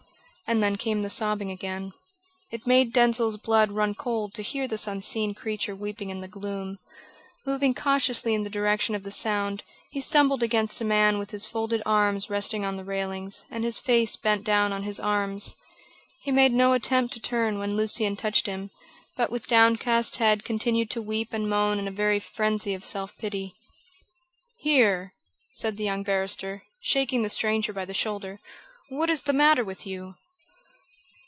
And 0.47 0.61
then 0.61 0.75
came 0.75 1.01
the 1.01 1.09
sobbing 1.09 1.49
again. 1.49 1.93
It 2.51 2.67
made 2.67 2.91
Denzil's 2.91 3.37
blood 3.37 3.71
run 3.71 3.95
cold 3.95 4.33
to 4.33 4.41
hear 4.41 4.67
this 4.67 4.85
unseen 4.85 5.33
creature 5.33 5.73
weeping 5.73 6.09
in 6.09 6.19
the 6.19 6.27
gloom. 6.27 6.77
Moving 7.45 7.73
cautiously 7.73 8.33
in 8.33 8.43
the 8.43 8.49
direction 8.49 8.93
of 8.93 9.03
the 9.03 9.11
sound, 9.11 9.63
he 9.91 10.01
stumbled 10.01 10.43
against 10.43 10.81
a 10.81 10.83
man 10.83 11.17
with 11.17 11.31
his 11.31 11.47
folded 11.47 11.81
arms 11.85 12.29
resting 12.29 12.65
on 12.65 12.75
the 12.75 12.83
railings, 12.83 13.45
and 13.49 13.63
his 13.63 13.79
face 13.79 14.17
bent 14.17 14.43
down 14.43 14.73
on 14.73 14.83
his 14.83 14.99
arms. 14.99 15.55
He 16.21 16.31
made 16.33 16.51
no 16.51 16.73
attempt 16.73 17.13
to 17.13 17.21
turn 17.21 17.57
when 17.57 17.77
Lucian 17.77 18.17
touched 18.17 18.45
him, 18.45 18.71
but 19.15 19.31
with 19.31 19.47
downcast 19.47 20.17
head 20.17 20.43
continued 20.43 20.89
to 20.89 21.01
weep 21.01 21.29
and 21.31 21.49
moan 21.49 21.79
in 21.79 21.87
a 21.87 21.91
very 21.91 22.19
frenzy 22.19 22.73
of 22.73 22.83
self 22.83 23.17
pity. 23.17 23.55
"Here!" 24.57 25.13
said 25.53 25.77
the 25.77 25.85
young 25.85 26.03
barrister, 26.03 26.63
shaking 26.81 27.21
the 27.23 27.29
stranger 27.29 27.71
by 27.71 27.85
the 27.85 27.93
shoulder, 27.93 28.41
"what 28.89 29.09
is 29.09 29.23
the 29.23 29.31
matter 29.31 29.63
with 29.63 29.87
you?" 29.87 30.15